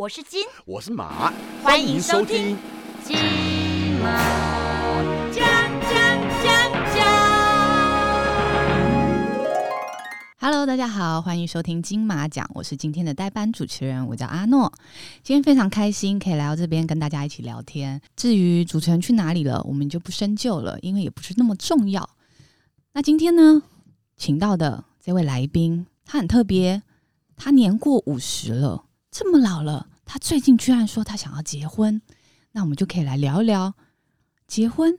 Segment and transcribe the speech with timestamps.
[0.00, 1.30] 我是金，我是马，
[1.62, 2.56] 欢迎收听
[3.04, 3.18] 金
[4.02, 4.10] 马
[5.30, 5.46] 奖。
[10.38, 14.72] Hello，大家好，欢迎收听金马奖，我是今天的代班主持人，我叫阿诺。
[15.22, 18.00] 今天非常开心可以来到这边跟大家一起聊天。
[18.16, 22.08] 至于主持人去哪里了，我们就不深究了，因为也不是那么重要。
[22.94, 23.62] 那今天呢，
[24.16, 26.80] 请到的这位来宾，他很特别，
[27.36, 32.02] 他年过五十了，这么老了，他最近居然说他想要结婚。
[32.50, 33.72] 那我们就可以来聊一聊，
[34.48, 34.98] 结婚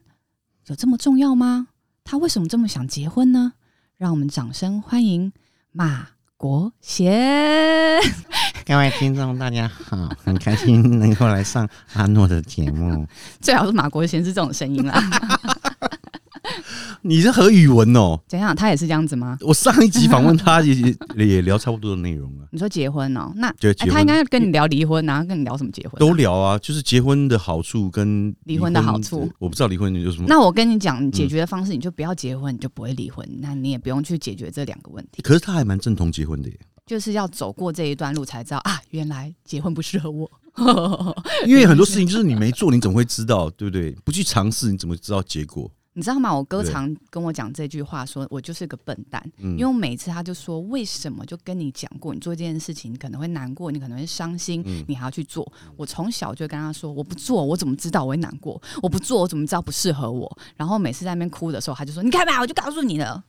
[0.68, 1.68] 有这么重要吗？
[2.06, 3.52] 他为什么这么想结婚呢？
[3.98, 5.34] 让我们掌声欢迎
[5.74, 8.00] 马国贤。
[8.66, 13.06] 各位听众大家好，很开心能够来上阿诺的节目。
[13.42, 14.98] 最好是马国贤是这种声音啦。
[17.04, 18.20] 你是何宇文哦？
[18.28, 18.56] 怎样？
[18.56, 19.38] 他也是这样子吗？
[19.42, 23.32] 我上一集访问他也也也聊差不多的内容啊， 你说结婚哦？
[23.36, 29.30] 那就结婚哎他应该跟你聊离婚啊，跟你聊什么结婚啊、都聊啊，就是结婚的好处跟离婚的好处。
[29.40, 30.26] 我不知道离婚有什么。
[30.28, 33.28] 那我跟你讲，解决的方式，你就不要结婚，你就不会离婚。
[33.40, 40.30] 那你也不用去解决这两个问题，可是他还蛮正统结婚的耶，就是要走过这一段路才知道啊，原来结婚不适合我。
[41.48, 43.92] 因为很多事情就是你没做，你怎么会知道，对不对？
[44.04, 45.72] 不去尝试，你怎么知道结果？
[45.94, 46.34] 你知道吗？
[46.34, 49.22] 我哥常跟我讲这句话说我就是个笨蛋。
[49.40, 55.52] 嗯因为我每次他就说，为什么就跟你讲过，你做这件事情你可能会难过，你可能会伤心，嗯你还要去做。
[55.76, 58.62] 我从小就跟他说，我不做，我怎么知道我会难过？
[58.82, 60.38] 我不做，我怎么知道不适合我？
[60.56, 63.24] 然后每次在那边哭的时候，他就说，你看吧，我就告诉你了。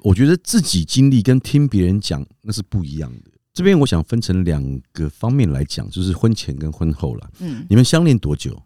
[0.00, 3.30] 我觉得自己经历跟听别人讲那是不一样的。
[3.54, 7.30] 这边我想分成两个方面来讲，就是婚前跟婚后了。
[7.38, 8.60] 嗯，你们相恋多久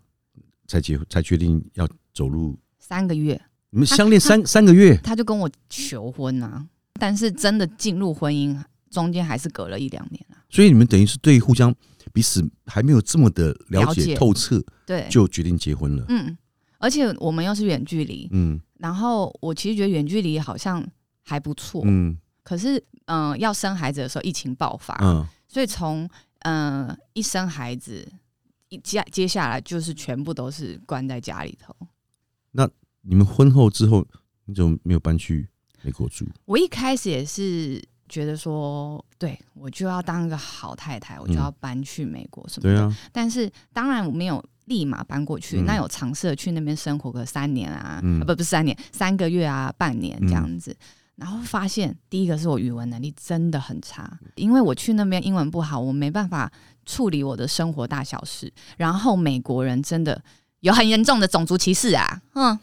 [0.67, 2.57] 才结才决定要走入？
[2.89, 6.65] 三个月，你们相恋三三个月，他就跟我求婚啊，
[7.01, 8.57] 但是真的进入婚姻
[8.91, 10.39] 中间还是隔了一两年啊。
[10.49, 11.75] 所以你们等于是对互相
[12.13, 16.05] 彼此还没有这么的了解透彻，对，就决定结婚了。
[16.09, 16.39] 嗯，
[16.79, 18.61] 而且我们又是远距离，嗯。
[18.79, 20.87] 然后我其实觉得远距离好像
[21.25, 22.17] 还不错，嗯。
[22.45, 26.09] 可是，嗯、要生孩子的时候，疫情爆发，嗯，所以从
[26.43, 28.07] 嗯、呃一生孩子，
[28.69, 31.75] 一接接下来就是全部都是关在家里头。
[33.03, 34.07] 你们婚后之后，
[34.47, 35.49] 你怎么没有搬去
[35.83, 36.27] 美国住？
[36.45, 42.95] 我一开始也是觉得说，对我就要当一个好太太，我就要搬去美国什么的。
[43.13, 50.77] 但是当然我没有立马搬过去，嗯那有尝试着去那边生活个三年啊，嗯啊不不是三年，三个月啊，半年这样子。
[51.17, 56.53] 然后发现，第一个是我语文能力真的很差，因为我去那边英文不好，我没办法
[56.85, 58.53] 处理我的生活大小事。
[58.77, 60.23] 然后美国人真的
[60.67, 62.59] 有很严重的种族歧视啊，嗯，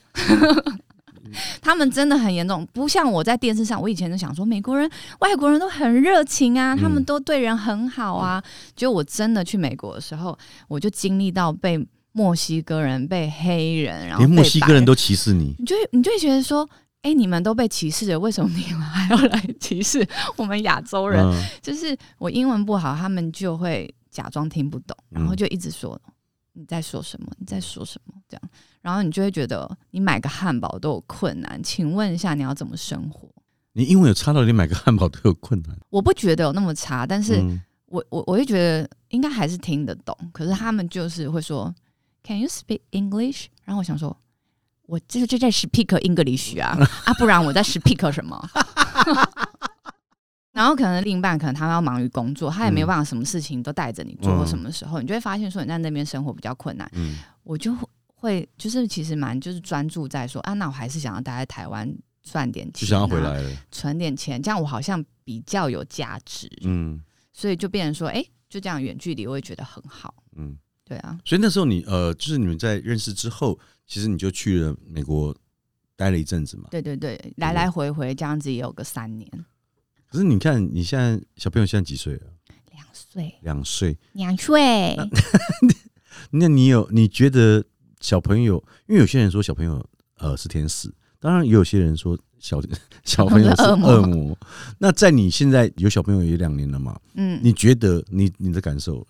[1.62, 6.78] 他们真的很严重，不像我在电视上，我以前就想说美国人、外国人都很热情啊，嗯。
[6.78, 8.44] 他们都对人很好啊。
[8.76, 10.38] 结果我真的去美国的时候，
[10.68, 11.80] 我就经历到被
[12.12, 14.84] 墨西哥人、被黑人，然后连墨西哥人。
[14.84, 16.70] 都歧视你，你就会你就会觉得说，
[17.04, 20.06] 哎、你们都被歧视了，为什么你们还要来歧视
[20.36, 21.24] 我们亚洲人？
[21.26, 21.42] 嗯。
[21.62, 25.38] 就是我英文不好，他们就会假装听不懂，然后嗯。
[25.38, 26.00] 就一直说、
[26.54, 28.42] 你在说什么，你在说什么这样，
[28.82, 33.28] 然后你就会觉得你买个汉堡都有困难，请问一下你要怎么生活？
[33.74, 35.76] 你英文有差到你买个汉堡都有困难。
[35.90, 41.74] 我不觉得有那么差，但是嗯我我我会觉得应该还是听得懂，可是他们就是会说
[42.24, 43.48] Can you speak English？
[43.64, 44.16] 然后我想说，
[44.86, 48.50] 我这这在 speak English 啊 啊，不然我在 speak 什么？
[50.54, 56.90] 然后可能另一半可能他要忙于工作，他也没有办法什么事情都带着你做，什么时候你就会发现说你在那边生活比较困难。
[56.94, 57.76] 嗯我就
[58.16, 63.58] 会就是其实蛮就是专注在说啊，那我还是想要待在台湾赚点钱、想要回来了。
[63.70, 66.50] 存点钱，这样我好像比较有价值。
[66.62, 67.02] 嗯
[67.34, 70.14] 所以就变成说，哎、就这样远距离，我也觉得很好。
[70.36, 70.56] 嗯，
[70.86, 75.36] 对啊，所以那时候你呃，就是你们在认识之后，其实你就去了美国
[75.96, 76.68] 待了一阵子嘛。
[76.70, 79.28] 对对对，来来回回这样子也有个三年，
[80.14, 82.22] 可是你看，你现在小朋友现在几岁了？
[82.72, 83.98] 两岁，两岁。
[84.14, 84.96] 两岁，
[86.30, 87.66] 那 你有你觉得
[88.00, 88.64] 小朋友？
[88.86, 89.84] 因为有些人说小朋友
[90.20, 92.62] 呃是天使，当然也有些人说小
[93.04, 94.38] 小朋友是恶魔。
[94.78, 96.96] 那在你现在有小朋友也两年了嘛？
[97.16, 99.04] 嗯，你觉得你你的感受？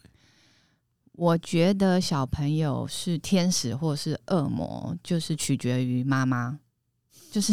[1.11, 6.57] 我觉得小朋友是天使或是恶魔，就是取决于妈妈，
[7.29, 7.51] 就是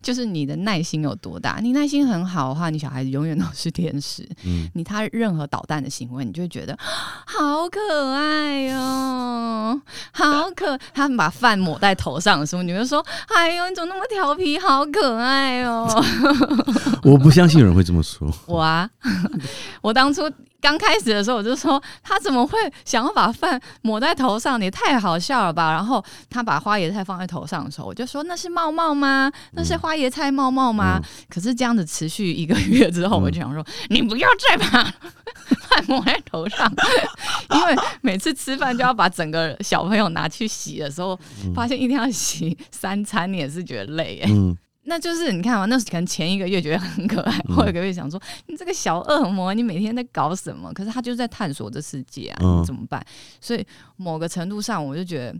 [0.00, 1.58] 就是你的耐心有多大。
[1.62, 4.28] 你耐心很好的话，你小孩子永远都是天使。
[4.44, 9.80] 嗯，你他任何捣蛋的行为，你就会觉得好可爱哦，
[10.12, 10.78] 好可。
[10.94, 14.58] 他们把饭抹在头上的时候，你就说：“哎呦，你怎么那么调皮？
[14.58, 15.88] 好可爱哦。
[17.02, 18.32] 我不相信有人会这么说。
[18.46, 18.88] ”我啊，
[19.82, 20.30] 我当初
[20.62, 25.72] 刚开始的时候我就说他怎么会想要把饭抹在头上，你太好笑了吧？
[25.72, 29.30] 然后他把花椰菜放在头上的时候，我就说那是帽帽吗？
[29.52, 31.00] 那是花椰菜帽帽吗？
[31.02, 36.72] 嗯可是这样子持续一个月之后，嗯我就想说你不要再把饭抹在头上，
[37.50, 41.18] 因为每次吃饭就要把整个小朋友拿去洗的时候，
[41.54, 44.26] 发现一定要洗三餐，你也是觉得累耶。
[44.28, 50.72] 嗯，那就是你看嘛，那可能前一个月觉得很可爱，嗯后一个月想说你这个小恶魔，你每天在搞什么？
[50.72, 53.04] 可是他就在探索这世界啊，嗯你怎么办？
[53.40, 53.64] 所以
[53.96, 55.38] 某个程度上，我就觉得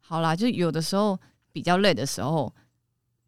[0.00, 1.18] 好啦，就有的时候
[1.52, 2.50] 比较累的时候，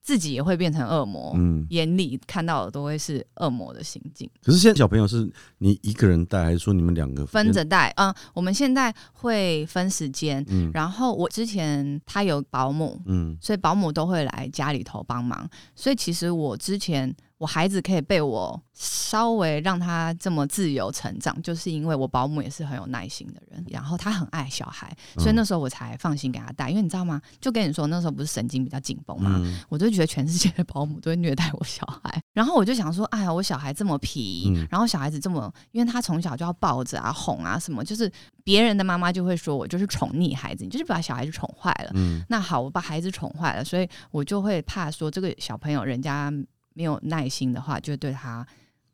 [0.02, 4.28] 自己也会变成恶魔，嗯，眼里看到的都会是恶魔的行径。
[4.42, 7.52] 可是现在小朋友是你一个人带，还是说你们两个分？
[7.52, 15.48] 着带，嗯，我们现在会分时间，嗯然后我之前他有保姆，嗯所以保姆都会来家里头帮忙。
[15.74, 26.68] 所以其实我之前我孩子可以被我稍微让他这么自由成长，就是因为我保姆也是很有耐心的人，然后他很爱小孩，所以那时候我才放心给他带。
[26.68, 27.18] 因为你知道吗？
[27.40, 29.40] 就跟你说那时候不是神经比较紧绷嘛？
[29.42, 38.12] 嗯我就觉得全世界的保姆都会虐待我小孩，然后我就想说，哎呀，我小孩这么皮，嗯然后小孩子这么，因为他从小就要抱着啊、哄啊什么，就是
[38.44, 41.92] 别人的妈妈就会说我就是宠溺孩子，你就是把小孩子宠坏了。
[41.94, 46.30] 嗯那好，我把孩子宠坏了，所以我就会怕说这个小朋友人家
[46.74, 48.46] 没有耐心的话，就会对他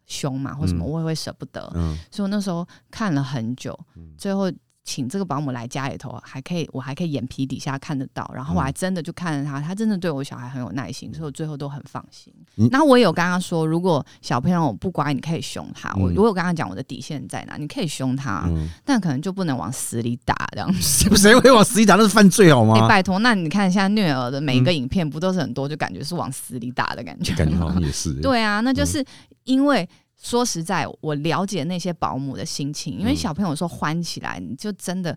[0.06, 0.86] 凶嘛，或什么，嗯。
[0.88, 1.70] 我也会舍不得。
[1.74, 1.96] 嗯。
[2.10, 4.50] 所以我那时候看了很久嗯，最后
[4.86, 12.68] 请这个保姆来家里头，还可以，我还可以眼皮底下看得到，然后我还真的就看着他，他真的对我小孩很有耐心，所以我最后都很放心你。
[12.68, 15.92] 然后我也有跟他说，如果小朋友不乖，你可以凶他。
[15.96, 20.72] 我嗯我有跟他讲我的底线在哪，你可以凶他，嗯，但可能就不能往死里打这样。
[20.74, 21.96] 谁谁会往死里打？
[21.96, 22.88] 那是犯罪好哎、吗？
[22.88, 27.34] 拜托，那你看现在虐儿的每一个影片，不都是很多，就感觉是往死里打的感觉？
[27.34, 29.04] 感觉好像也是。，对啊，那就是
[29.44, 29.88] 因为
[30.20, 33.16] 说实在，我了解那些保姆的心情，因为嗯。
[33.16, 35.16] 小朋友说欢起来，你就真的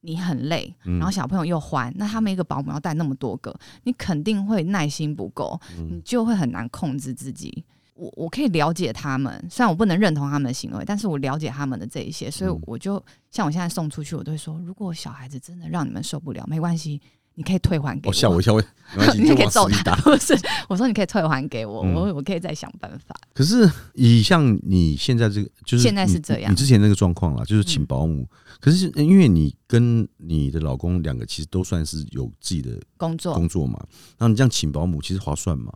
[0.00, 3.54] 你很累，嗯然后小朋友又欢，那他们一个保姆要带那么多个，
[3.84, 7.64] 你肯定会耐心不够，你嗯就会很难控制自己。
[7.94, 12.60] 我我可以了解他们，虽然我不能认同他们的行为，但是我了解他们的这一些，所以嗯。
[12.66, 17.00] 我就像我现在送出去，我都会说，如果小孩子真的让你们受不了，没关系，
[17.34, 18.62] 你可以退还给我，吓我一跳，没
[18.96, 19.94] 关系， 你就可以揍他。
[19.96, 20.38] 不是？
[20.68, 23.14] 我说你可以退还给我，嗯我我可以再想办法。
[23.34, 28.28] 可是以像你现在这个，就是现在是这样你之前那个状况啦，就是请嗯保姆。
[28.60, 33.78] 可是因为你跟你的老公两个其实都算是有自己的工作工作嘛，
[34.18, 35.72] 然后你这样请保姆，其实划算嘛？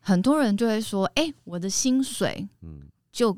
[0.00, 3.36] 很多人就会说，哎、我的薪水嗯就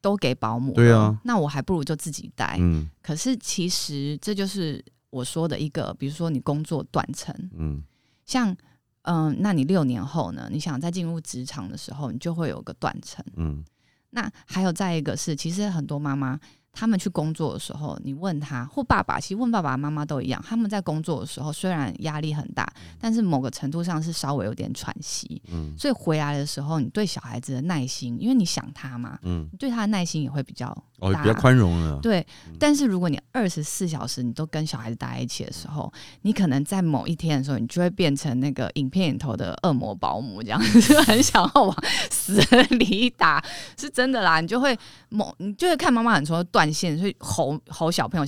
[0.00, 2.56] 都给保姆，对啊，那我还不如就自己带。
[2.58, 7.80] 嗯可是其实这就是我说的一个，比如说你工作断层，嗯
[8.26, 8.56] 像
[9.02, 10.48] 嗯、那你六年后呢？
[10.50, 13.24] 你想再进入职场的时候，你就会有个断层。
[13.36, 13.62] 嗯
[14.10, 16.40] 那还有再一个是，其实很多妈妈
[16.74, 25.40] 他们去工作的时候，你问他或爸爸，其实问爸爸妈妈都一样，他们在工作的时候虽然压力很大，但是某个程度上是稍微有点喘息。
[25.52, 30.66] 嗯所以回来的时候，你对小孩子的耐心，因为你想他嘛，嗯，你对他的耐心也会比较
[30.98, 31.98] 哦，大比较宽容了。
[32.00, 32.26] 对，
[32.58, 35.92] 但是如果你二十四小时你都跟小孩子待在一起的时候，
[36.22, 41.76] 你可能在某一天的时候，你就会变成那个影片里头的恶魔保姆，这样 就很想要往
[42.10, 42.40] 死
[42.70, 43.44] 里打，
[43.76, 44.40] 是真的啦。
[44.40, 44.76] 你就会
[45.10, 48.24] 某，你就会看妈妈很说断线，所以吼吼小朋友，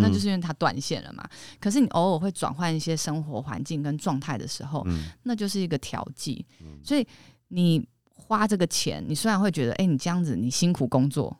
[0.00, 1.28] 那就是因为它断线了嘛。
[1.58, 6.46] 可是你偶尔会转换一些生活环境跟状态的时候，嗯那就是一个调剂。
[6.84, 7.06] 所以
[7.48, 11.36] 你花这个钱，你虽然会觉得，哎、你这样子你辛苦工作，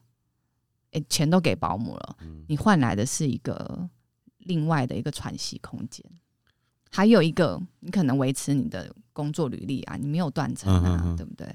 [0.90, 3.88] 哎、钱都给保姆了，嗯你换来的是一个
[4.38, 6.04] 另外的一个喘息空间。
[6.90, 11.46] 还有一个，你可能维持你的工作履历啊，你没有断层啊，对不对？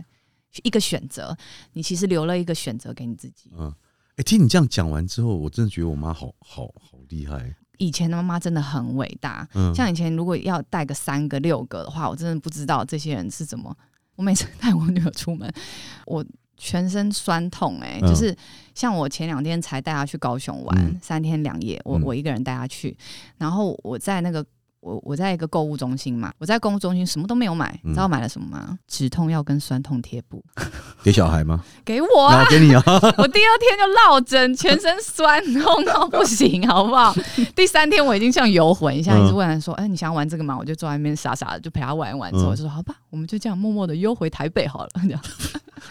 [0.64, 1.36] 一个选择，
[1.74, 3.52] 你其实留了一个选择给你自己。
[3.58, 3.74] 嗯，
[4.16, 7.56] 哎，听你这样讲完之后，我真的觉得我妈好好好厉害。
[7.78, 13.76] 以前的妈妈真的很伟大，嗯，像以前如果要带个三个六个的话，我真的不知道这些人是怎么。
[14.16, 15.52] 我每次带我女儿出门，
[16.08, 16.26] 我
[16.58, 18.36] 全身酸痛、欸，嗯就是
[18.74, 22.98] 像我前两天才带她去高雄玩、嗯三天两夜，我嗯我一个人带她去，
[23.38, 24.46] 然后我在那个。
[24.88, 28.80] 我我在一个购物中心嘛，我在购物中心什么都没有买，嗯你知道我买了什么吗？
[28.88, 30.42] 止痛药跟酸痛贴布
[31.04, 31.64] 给小孩吗？
[31.84, 32.46] 给我啊！
[32.50, 32.82] 给你啊。
[32.86, 37.14] 我第二天就落枕，全身酸 痛到不行，好不好？
[37.56, 42.32] 第三天我已经像游魂一样，嗯一直问他说：“哎、你想要玩这个吗？”我就坐在那边傻傻的，就陪他玩一玩。
[42.32, 45.22] 之后就说：“好吧，我们就这样默默的悠回台北好了。” 这样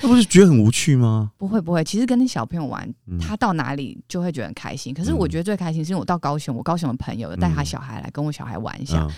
[0.03, 1.31] 那不是觉得很无趣吗？
[1.37, 4.93] 不会不会，其实跟那小朋友玩，嗯他到哪里就会觉得很开心。
[4.95, 9.03] 可是嗯我觉得最开心是因为我到高雄，我高雄的朋友有带他嗯小孩来跟我小孩玩一下。
[9.03, 9.11] 嗯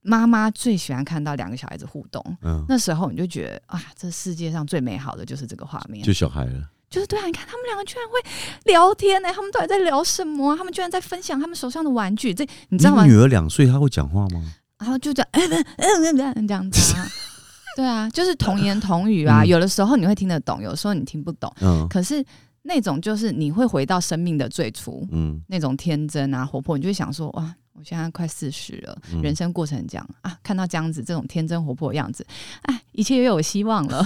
[0.00, 6.02] 妈妈最喜欢看到两个小孩子互动，嗯，那时候你就觉得啊，这世界上最美好的就是这个画面。
[6.02, 6.70] 就小孩了。
[6.88, 10.56] 就是对啊，你看他们两个居然会聊天呢、他们到底在聊什么啊？
[10.56, 13.04] 他们居然在分享他们手上的玩具，这你你知道吗？
[13.04, 14.54] 女儿两岁，她会讲话吗？
[14.78, 17.06] 然后就这样，嗯嗯嗯嗯这样子啊，
[17.78, 19.42] 对啊，就是童言童语啊。
[19.44, 21.48] 嗯有的时候你会听得懂，有的时候你听不懂。
[21.60, 22.24] 嗯可是
[22.62, 32.26] 那种就是你会回到生命的最初，嗯那种天真啊、活泼，你就会想说，哇，我现在快四十了，嗯人生过程这样啊，看到这样子这种天真活泼的样子，
[32.62, 34.04] 哎，一切又有希望了，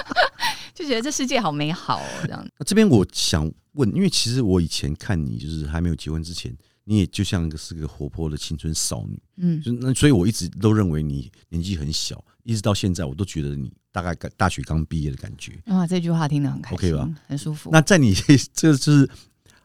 [0.76, 2.46] 就觉得这世界好美好哦，这样。
[2.58, 6.54] 那这边我想问，因为其实我以前看你，就是还没有结婚之前，
[6.90, 15.52] 你也就像是个活泼的青春少女，嗯，就那所以我一直都认为你年纪很小，一直到现在我都觉得你大概刚大学刚毕业的感觉。
[15.66, 17.14] 哇，这句话听得很开心 OK 吧？
[17.26, 17.68] 很舒服。
[17.70, 18.14] 那在你
[18.54, 19.06] 这就是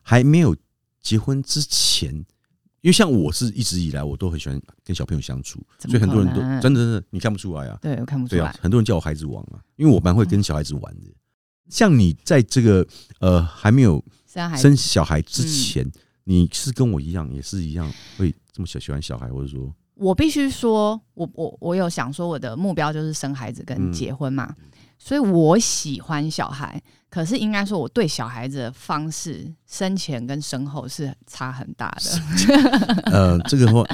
[0.01, 0.53] 还没有
[1.01, 2.13] 结婚之前，
[2.81, 11.09] 因为像我是一直以来我都很喜欢跟小朋友相处，所以很多人都真的真的你看不出来啊，对我看不出来，，对啊很多人叫我孩子王啊，因为我蛮会跟小孩子玩的。
[11.69, 12.85] 像你在这个
[13.21, 15.91] 呃还没有生孩生小孩之嗯前，
[16.25, 24.55] 你是跟我一样，也是一样会这么喜喜欢小孩，或者说，我必须说，我我我有想说，我的目标就是生孩子跟嗯结婚嘛，
[24.97, 26.81] 所以我喜欢小孩。
[27.09, 33.11] 可是应该说，我对小孩子的方式，生前跟生后是差很大的。
[33.11, 33.85] 呃， 这个话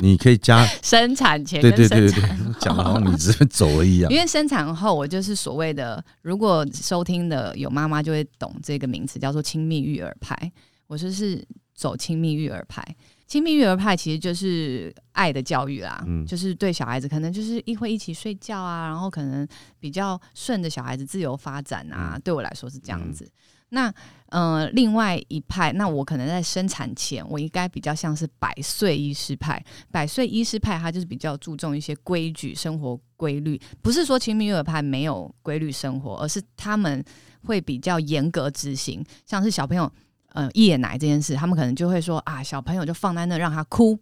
[0.00, 4.18] 你可以加，生产前对跟生对对对对，讲的好像你直接走了一样因。
[4.18, 10.50] 为生产后，我就是所谓的，如果收听的有妈妈就会懂这个名词，叫做亲密育儿派。
[10.86, 11.46] 我就是
[11.82, 12.80] 走亲密育儿派。
[13.26, 19.48] 亲密育儿派其实就是爱的教育啦，嗯就是对小孩子可能就是一会一起睡觉啊，然后可能
[19.80, 23.28] 比较顺着小孩子自由发展啊，对我来说是这样子。
[23.70, 23.92] 那
[24.26, 29.64] 呃，另外一派，那我可能在生产前，我应该比较像是百岁医师派。
[29.90, 37.02] 百岁医师派，他就是比较注重一些规矩、生活规律，不是说亲密育儿派没有规律生活，而是他们
[37.44, 39.02] 会比较严格执行。
[39.24, 39.90] 像是小朋友
[40.32, 43.98] 呃夜奶这件事，他们可能就会说啊，小朋友就放在那让他哭，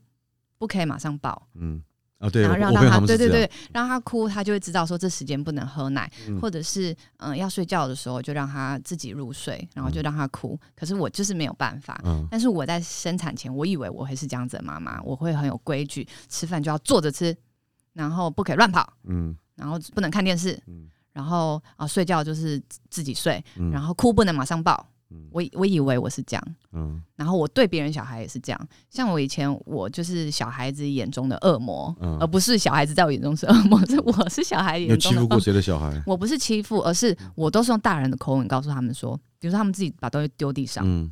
[0.58, 1.82] 不可以马上抱，嗯，
[2.18, 10.58] 啊，对，然后让他对对对，让他哭，他就会知道说这时间不能喝奶，嗯或者是嗯、呃要睡觉的时候就让他自己入睡，然后就让他哭。
[10.76, 12.00] 可是我就是没有办法。
[12.04, 17.34] 嗯但是我在生产前，我以为我会是这样子的妈妈，我会很有规矩，吃饭就要坐着吃，
[17.92, 24.86] 然后不可以乱跑，嗯然后不能看电视，嗯然后啊睡觉就是自自己睡，嗯，然后哭不能马上抱。
[25.10, 28.68] 嗯我我以为我是这样，嗯然后我对别人小孩也是这样。
[28.88, 35.28] 像我以前，我就是小孩子眼中的恶魔，嗯而不是小孩子在我眼中是恶魔， 是我是小孩眼中的恶魔。
[35.28, 36.02] 欺负过谁的小孩？
[36.06, 41.10] 我不是欺负，而是我都是用大人的口吻告诉他们说，比如说他们自己把东西丢地上，嗯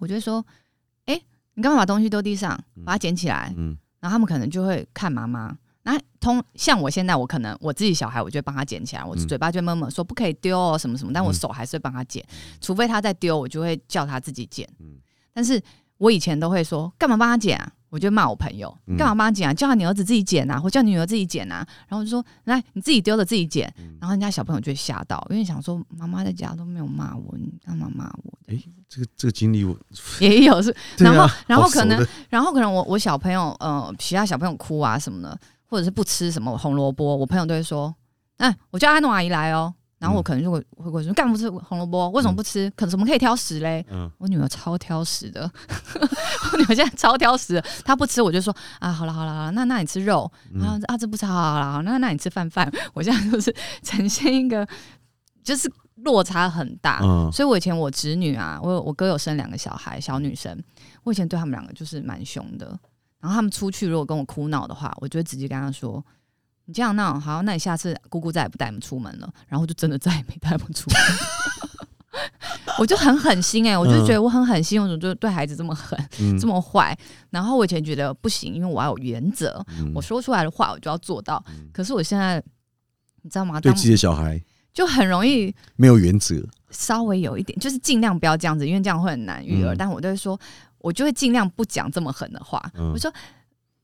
[0.00, 0.44] 我就会说
[1.06, 1.20] ：“哎、
[1.54, 2.58] 你干嘛把东西丢地上？
[2.84, 3.52] 把它捡起来。
[3.56, 5.56] 嗯然后他们可能就会看妈妈。
[5.84, 12.24] 那通像我现在，我可能我自己小孩，我就会帮他捡起来，我嗯嘴巴就会闷闷说不可以丢哦什么什么，但我嗯手还是会帮他捡，
[12.60, 14.68] 除非他在丢，我就会叫他自己捡。
[14.80, 14.96] 嗯
[15.32, 15.60] 但是
[15.98, 17.70] 我以前都会说干嘛帮他捡啊？
[17.90, 19.52] 我就骂我朋友，干嘛帮他捡啊？
[19.54, 21.66] 叫你儿子自己捡啊，或叫你女儿自己捡啊。
[21.88, 23.72] 然后我就说来你自己丢的自己捡。
[23.78, 28.32] 嗯然后人家小朋友就会吓到，因为想说妈妈在家都没有骂我，你干嘛骂我？
[28.88, 29.76] 这个这个经历我，
[30.20, 35.38] 也有是然后然后可能然后可能我我小朋友呃其他小朋友哭啊什么的，
[35.74, 37.92] 或者是不吃什么红萝卜，我朋友都会说，
[38.36, 39.74] 哎、我叫阿诺阿姨来哦。
[39.98, 42.08] 然后我嗯可能就会会说，干嘛不吃红萝卜？
[42.10, 42.70] 为什么不吃？
[42.76, 43.84] 可怎么可以挑食嘞？
[43.90, 45.50] 嗯我女儿超挑食的，
[46.52, 52.70] 我女儿现在超挑食的，她不吃我就说啊，好了好了好了，那那你吃肉，然啊这不吃，好好了好，那那你吃饭饭。
[52.94, 53.52] 我现在就是
[53.82, 54.64] 呈现一个
[55.42, 60.56] 就是落差很大，嗯所以我以前我侄女啊，我我哥有生两个小孩，小女生，
[61.02, 62.78] 我以前对他们两个就是蛮凶的。
[63.24, 66.04] 然后他们出去如果跟我哭闹的话，我就会直接跟他说
[66.66, 70.98] ：“你这样闹，好，那你下次姑姑再也不带你们出门了。”然后就真的再也没带他们出门。
[72.78, 76.94] 我就很狠心哎、我就觉得我很狠心，我怎么就对孩子这么狠，嗯 这么坏？
[77.30, 81.42] 然后我以前觉得不行，因为我要有原则，嗯我说出来的话我就要做到。
[81.48, 82.42] 嗯可是我现在，
[83.22, 83.58] 你知道吗？
[83.58, 84.38] 对自己的小孩
[84.74, 89.74] 就很容易没有原则，稍微有一点，就是尽量不要这样子，因为这样会很难育儿。
[89.74, 90.38] 嗯但我就会说，
[90.84, 92.62] 我就会尽量不讲这么狠的话。
[92.74, 93.10] 嗯我说，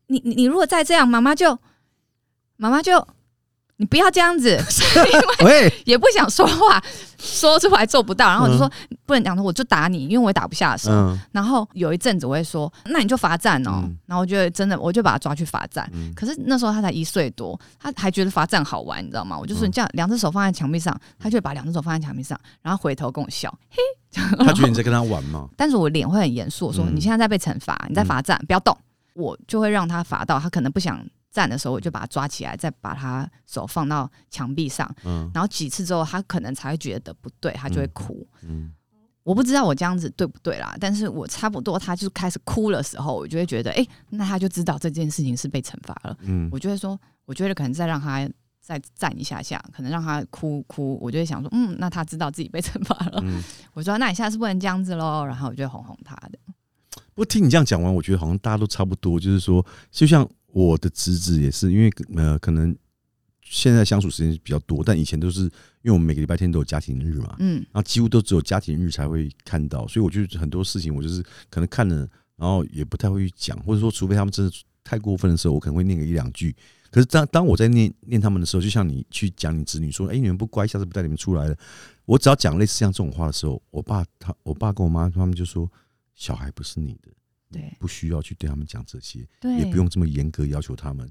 [0.08, 1.58] 你你你如果再这样，妈妈就
[2.56, 2.92] 妈妈就
[3.80, 4.62] 你不要这样子，
[5.42, 6.82] 喂，也不想说话，
[7.18, 8.28] 说出来做不到。
[8.28, 8.70] 然后我就说、
[9.06, 10.90] 不能讲说，我就打你，因为我也打不下手。
[10.92, 13.80] 嗯然后有一阵子我会说，那你就罚站哦。
[13.84, 15.88] 嗯然后我觉得真的，我就把他抓去罚站。
[15.94, 19.38] 嗯可是那时候他才一岁多，他还觉得罚站好玩，你知道吗？
[19.38, 23.78] 我就说嗯你这样两只手放在墙壁上，他就会把两只手放在墙壁上，然后回头跟我笑，嘿。
[24.44, 28.76] 他觉得你在跟他玩嘛，但是我脸会很严肃，我说嗯你现在在被惩罚，你在罚站，不要动。
[29.14, 30.98] 我就会让他罚到他可能不想
[31.30, 38.26] 站的时候，我就把他抓起来，再把他手放到墙壁上，嗯然后几次之后，他可能才会觉得不对，他就会哭。
[38.42, 38.72] 嗯
[39.22, 46.16] 我不知道我这样子对不对啦，但是我差不多他就开始哭的时候，我就会觉得，哎、那他就知道这件事情是被惩罚了。
[46.22, 48.28] 嗯我就会说，我觉得可能再让他
[48.60, 53.20] 再站一下下，可能让他哭哭，我就会想说，嗯，那他知道自己被惩罚了。
[53.22, 53.42] 嗯。
[53.74, 56.38] 我说，那你下次不能这样子喽，然后我就会哄哄他的。
[57.14, 62.76] 不过听你这样讲完，我觉得好像大家都差不多，就是说，就像我的侄子也是，因为呃，可能
[63.42, 65.50] 现在相处时间比较多，但以前都是因
[65.84, 71.96] 为我们每个礼拜天都有家庭日嘛，嗯然后几乎都只有家庭日才会看到，所以我就很多事情我就是可能看了，
[72.36, 74.52] 然后也不太会去讲，或者说除非他们真的
[74.84, 76.54] 太过分的时候，我可能会念个一两句。
[76.90, 81.56] 可是当当我在念念他们的时候，就像你去讲你子女说，哎、你们不乖，下次不带你们出来了。
[82.04, 85.70] 我只要讲类似像这种话的时候，我爸他我爸跟我妈他们就说，
[86.16, 87.10] 小孩不是你的，
[87.52, 91.10] 对不需要去对他们讲这些，对，也不用这么严格要求他们。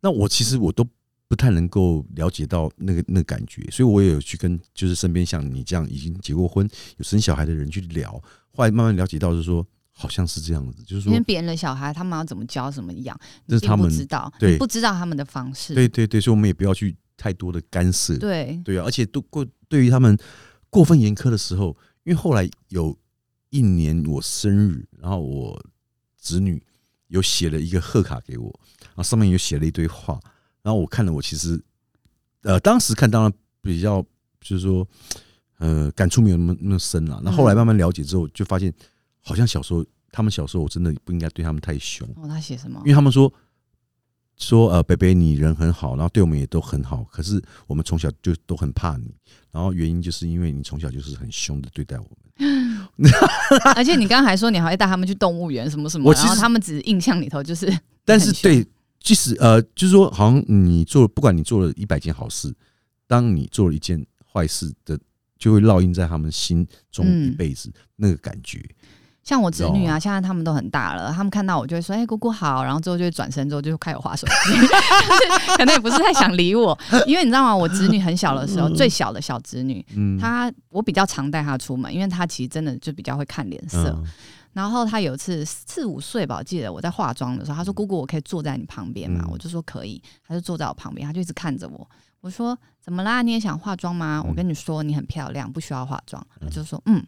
[0.00, 0.86] 那我其实我都
[1.28, 8.12] 不太能够了解到那个那个感觉，所以我也有去跟就是身边像你这样已经结过婚、有生小孩的人去聊，
[8.50, 15.74] 后来慢慢了解到，就是说好像是这样子，就是说因为别人的小孩他们要怎么教怎么养，这是他们不知道，对不知道他们的方式。
[15.74, 18.16] 对对对，所以我们也不要去太多的干涉。
[18.18, 20.16] 对对啊，而且都过对于他们
[20.68, 22.96] 过分严苛的时候，因为后来有
[23.50, 25.60] 一年我生日，然后我
[26.26, 26.60] 子女
[27.06, 30.18] 有写了一个贺卡给我，然后上面有写了一堆话，
[30.62, 31.62] 然后我看了，我其实
[32.42, 34.02] 呃当时看当然比较
[34.40, 34.86] 就是说
[35.58, 38.74] 呃感触没有那么那么深了，那后来慢慢了解之后，就发现
[39.20, 42.80] 好像小时候他们小时候我真的不应该对他们太凶，哦，他写什么？
[42.80, 42.86] 因？
[42.86, 43.32] 为他们说
[44.36, 49.14] 说呃，北北你人很好，然后对我们也都很好，可是我们从小就都很怕你，
[49.50, 53.10] 然后原因就是因为你从小就是很凶的对待我们。
[53.74, 57.66] 而且你刚刚还说你还会带他们去动物园什么什么，然后他们只是印象里头就是，
[58.04, 58.66] 但是对，
[59.00, 62.54] 即使呃，就是说，好像你做，不管你做了一百件好事，
[63.06, 64.98] 当你做了一件坏事的，
[65.38, 68.62] 就会烙印在他们心中嗯一辈子、那个感觉。
[69.26, 74.52] 像我侄女啊，现在他们都很大了，他们看到我就会说：“哎、姑姑好。”然后之后就会转身之后就开始划手机，
[75.58, 77.54] 可能也不是太想理我，因为你知道吗？
[77.54, 83.90] 我侄女很小的时候，最小的小侄女，嗯，她我比较常带她出门，因为她其实真的就比较会看脸色。
[83.98, 84.04] 嗯
[84.56, 91.86] 然后她有一次四五岁吧，我记得我在化妆的时候，她说：“姑姑，我可以坐在你旁边吗？”嗯我就说可以，她就坐在我旁边，她就一直看着我。
[92.22, 93.20] 我说：“怎么啦？
[93.20, 94.22] 你也想化妆吗？
[94.24, 97.04] 嗯我跟你说，你很漂亮，不需要化妆。”她就说：“嗯，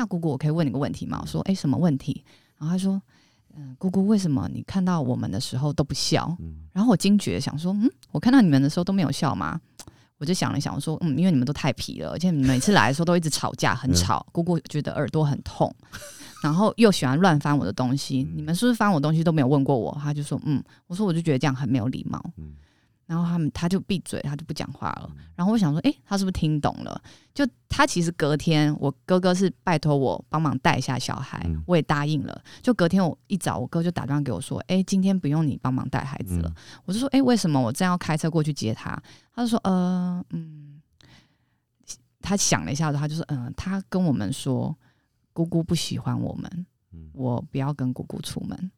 [0.00, 2.24] 那姑姑，我可以问你个问题吗？”我说：“诶，什么问题？”
[2.58, 3.00] 然后他说
[3.54, 9.60] ：“嗯，姑姑，为什么你看到我们的时候都不笑？”嗯然后我惊觉想说：“嗯，我看到你们的时候都没有笑吗？”
[10.18, 14.24] 我就想了想我说：“嗯，因为你们都太皮了，而且每次来的时候都一直吵架，很吵。
[14.32, 15.74] 姑姑觉得耳朵很痛。”
[16.42, 19.94] 然后又喜欢乱翻我的东西，你们是不是翻我东西都没有问过我？
[20.02, 22.22] 他就说嗯，我说我就觉得这样很没有礼貌。
[22.38, 22.54] 嗯
[23.10, 25.10] 然后他们他就闭嘴，他就不讲话了。
[25.34, 27.02] 然后我想说，诶，他是不是听懂了？
[27.34, 32.40] 就他其实隔天，我哥哥是拜托我帮忙带一下小孩，嗯我也答应了。
[32.62, 36.48] 就隔天我一早，我哥就打电话给我说，诶，今天不用你帮忙带孩子了。
[36.48, 38.96] 嗯我就说，诶，为什么我正要开车过去接他？
[39.34, 40.80] 他就说，呃，嗯，
[42.22, 44.72] 他想了一下，他就说，嗯、他跟我们说，
[45.32, 48.70] 姑姑不喜欢我们，嗯我不要跟姑姑出门。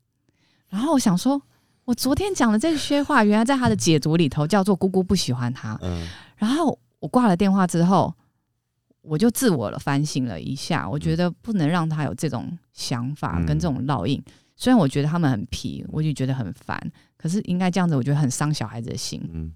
[0.70, 1.38] 然后我想说，
[1.84, 5.78] 我昨天讲的这些话，原来在他的解读里头叫做姑姑不喜欢他。
[5.82, 8.12] 嗯然后我挂了电话之后，
[9.00, 14.22] 我就自我了反省了一下，我觉得不能让他有这种想法嗯跟这种烙印。
[14.56, 16.78] 虽然我觉得他们很皮，我就觉得很烦，
[17.16, 19.52] 可是应该这样子，我觉得很伤小孩子的心，嗯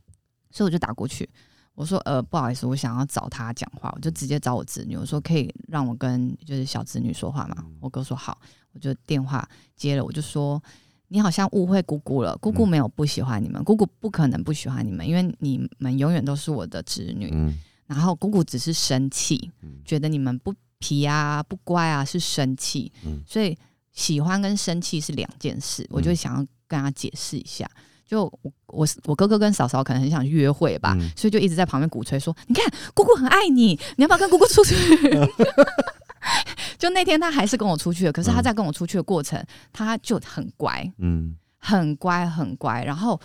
[0.51, 1.29] 所以我就打过去。
[1.75, 7.65] 我说呃不好意思，我想要找他讲话，我就直接找我侄女，我说可以让我跟就是小侄女说话吗？
[7.81, 8.39] 我哥说好，
[8.73, 10.63] 我就电话接了，我就说
[11.09, 17.57] 你好像误会姑姑了，姑姑没有不喜欢你们，姑姑不可能不喜欢你们，因为你们永远都是我的侄女，嗯。
[17.87, 19.79] 然后姑姑只是生气，嗯。
[19.85, 23.23] 觉得你们不皮啊、不乖啊，是生气，嗯。
[23.27, 23.57] 所以
[23.93, 27.71] 喜欢跟生气是两件事，我就想要跟他解释一下。
[28.05, 31.11] 就我我我哥哥跟嫂嫂可能很想约会吧，嗯。
[31.17, 32.65] 所以就一直在旁边鼓吹说：“你看
[32.95, 34.75] 姑姑很爱你，你要不要跟姑姑出去？”
[36.79, 42.85] 就那天他还是跟我出去了，可是他在跟我出去的过程，他就很乖，嗯很乖，很乖。
[42.85, 43.21] 然后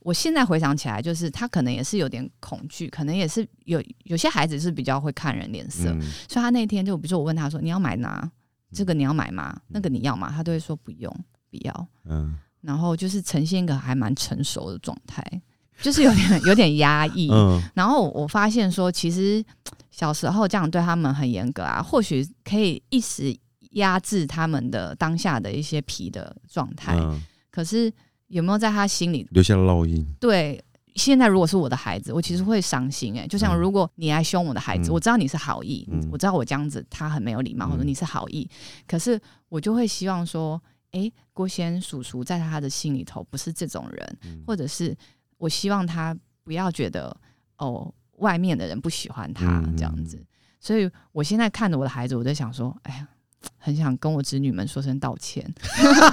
[0.00, 8.30] 我现在回想起来，就是他可能也是有点恐惧，可能也是有有些孩子是比较会看人脸色，嗯所以他那天就比如说我问他说：“你要买哪？
[8.72, 9.60] 这个你要买吗？
[9.68, 11.14] 那个你要吗？”他都会说不用，
[11.50, 11.86] 不要。
[12.04, 15.20] 嗯然后就是呈现一个还蛮成熟的状态，
[15.82, 17.28] 就是有点有点压抑。
[17.30, 19.44] 嗯然后我发现说，其实
[19.90, 23.36] 小时候这样对他们很严格啊，或许可以一时
[23.72, 26.96] 压制他们的当下的一些皮的状态。
[26.96, 27.92] 嗯可是
[28.28, 30.02] 有没有在他心里留下了烙印。
[30.18, 30.62] 对？
[30.94, 38.46] 现在如果是我的孩子，我其实会伤心哎、就像嗯如果你来凶我的孩子，嗯我知道你是好意，嗯我知道我这样子他很没有礼貌，嗯或者你是好意，
[38.86, 39.18] 可是
[39.48, 44.94] 我就会希望说，哎、郭先叔叔在他的心里头不是这种人，嗯或者是
[45.42, 47.14] 我希望他不要觉得
[47.58, 50.16] 哦，外面的人不喜欢他嗯这样子。
[50.60, 53.08] 所以我现在看着我的孩子，我在想说，哎呀，
[53.58, 55.52] 很想跟我子女们说声道歉。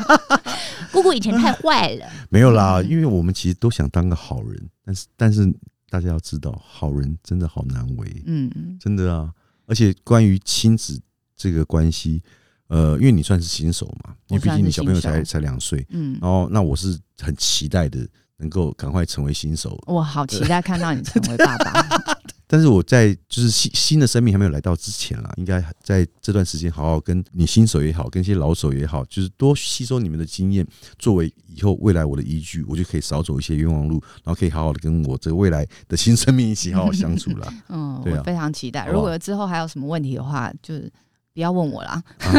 [0.91, 5.53] 姑姑以前太坏了，没有啦，嗯因为我们其实都想当个好人，但是但是
[5.91, 9.31] 大家要知道，好人真的好难为，嗯，真的啊。
[9.67, 10.99] 而且关于亲子
[11.35, 12.23] 这个关系，
[12.69, 18.07] 呃，因为你算是新手嘛，因为毕竟你小朋友才才两岁，嗯，然后那我是很期待的，
[18.39, 19.79] 能够赶快成为新手。
[19.85, 21.85] 我好期待看到你成为爸爸。
[22.51, 30.65] 但是我在就是新新的生命还没有来到之前啦，应该在这段时间好好跟你新手也好，跟一些老手也好，就是多吸收你们的经验，
[30.97, 37.53] 作为以后未来我的依据，我就可以少走一些冤枉路，然后可以好好的跟我这个未来的新生命一起好好相处啦。
[37.69, 38.87] 嗯，对啊我非常期待。
[38.87, 40.91] 如果之后还有什么问题的话，就是
[41.35, 42.01] 不要问我啦。
[42.17, 42.33] 啊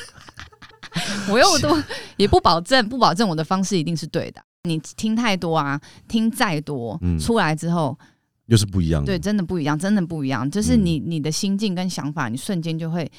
[1.30, 1.82] 我又都
[2.18, 4.42] 也不保证，不保证我的方式一定是对的。
[4.64, 7.98] 你听太多啊，听再多，嗯出来之后，
[8.46, 9.06] 又是不一样的。
[9.06, 10.48] 对，真的不一样，真的不一样。
[10.50, 13.10] 就是嗯你你的心境跟想法，你瞬间就会，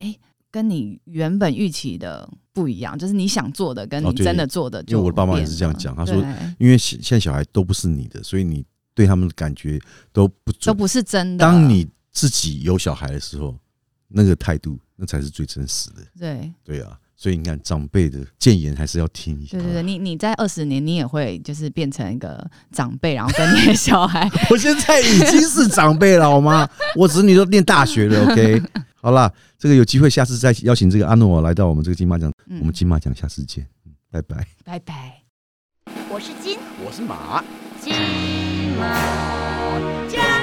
[0.00, 0.16] 哎、
[0.50, 2.98] 跟你原本预期的不一样。
[2.98, 6.16] 就是你想做的，跟你真的做的就我的爸妈也是这样讲他说
[6.58, 9.80] 因为现现在小孩都不是你的，所以你对他们的感觉
[10.12, 10.50] 都不。
[10.64, 11.44] 都不是真的。
[11.44, 13.56] 当你自己有小孩的时候，
[14.08, 16.02] 那个态度那才是最真实的。
[16.18, 19.58] 对对啊，所以你看长辈的谏言还是要听一下。
[19.58, 26.66] 对对对，你你在二十年，你也会就是变成一个长辈，然后跟你的小孩 我现在已经是长辈了，好吗？
[26.96, 28.62] 我子女都念大学了，OK。
[29.02, 34.46] 好啦，这个有机会下次再邀请这个阿诺来到我们这个金马奖，嗯我们金马奖下次见，嗯拜拜。
[34.64, 35.22] 拜拜。
[36.08, 37.44] 我是金我是马。
[37.82, 37.92] 金
[38.78, 40.39] 毛讲。